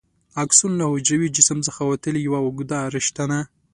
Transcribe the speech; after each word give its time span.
اکسون 0.43 0.71
له 0.79 0.85
حجروي 0.91 1.29
جسم 1.37 1.57
څخه 1.67 1.81
وتلې 1.91 2.19
یوه 2.27 2.39
اوږده 2.45 2.79
رشته 2.95 3.23
ده. 3.31 3.39